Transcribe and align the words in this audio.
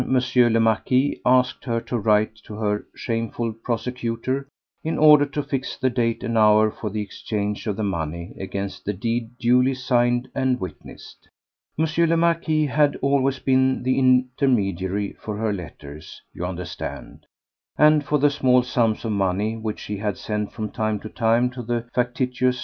le 0.07 0.59
Marquis 0.59 1.21
asked 1.27 1.63
her 1.63 1.79
to 1.79 1.95
write 1.99 2.33
to 2.35 2.55
her 2.55 2.87
shameful 2.95 3.53
persecutor 3.63 4.47
in 4.83 4.97
order 4.97 5.27
to 5.27 5.43
fix 5.43 5.77
the 5.77 5.91
date 5.91 6.23
and 6.23 6.35
hour 6.39 6.71
for 6.71 6.89
the 6.89 7.01
exchange 7.01 7.67
of 7.67 7.75
the 7.77 7.83
money 7.83 8.35
against 8.39 8.83
the 8.83 8.93
deed 8.93 9.29
duly 9.37 9.75
signed 9.75 10.27
and 10.33 10.59
witnessed. 10.59 11.29
M. 11.77 11.85
le 12.09 12.17
Marquis 12.17 12.65
had 12.65 12.95
always 13.03 13.37
been 13.37 13.83
the 13.83 13.99
intermediary 13.99 15.13
for 15.23 15.37
her 15.37 15.53
letters, 15.53 16.21
you 16.33 16.43
understand, 16.43 17.27
and 17.77 18.03
for 18.03 18.17
the 18.17 18.29
small 18.31 18.63
sums 18.63 19.05
of 19.05 19.11
money 19.11 19.55
which 19.55 19.79
she 19.79 19.97
had 19.97 20.17
sent 20.17 20.51
from 20.51 20.71
time 20.71 20.99
to 21.01 21.09
time 21.09 21.51
to 21.51 21.61
the 21.61 21.87
factitious 21.93 22.55
M. 22.57 22.59